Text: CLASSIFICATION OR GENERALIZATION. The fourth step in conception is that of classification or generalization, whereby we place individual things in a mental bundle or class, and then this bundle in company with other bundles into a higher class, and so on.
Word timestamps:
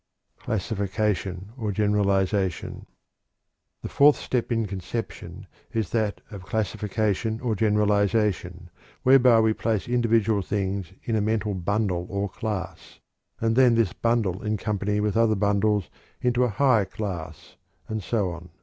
CLASSIFICATION 0.39 1.49
OR 1.57 1.71
GENERALIZATION. 1.71 2.87
The 3.83 3.87
fourth 3.87 4.15
step 4.15 4.51
in 4.51 4.65
conception 4.65 5.45
is 5.71 5.91
that 5.91 6.21
of 6.31 6.41
classification 6.41 7.39
or 7.39 7.55
generalization, 7.55 8.71
whereby 9.03 9.39
we 9.41 9.53
place 9.53 9.87
individual 9.87 10.41
things 10.41 10.91
in 11.03 11.15
a 11.15 11.21
mental 11.21 11.53
bundle 11.53 12.07
or 12.09 12.29
class, 12.29 12.97
and 13.39 13.55
then 13.55 13.75
this 13.75 13.93
bundle 13.93 14.41
in 14.41 14.57
company 14.57 14.99
with 14.99 15.15
other 15.15 15.35
bundles 15.35 15.87
into 16.19 16.45
a 16.45 16.49
higher 16.49 16.85
class, 16.85 17.57
and 17.87 18.01
so 18.01 18.31
on. 18.31 18.49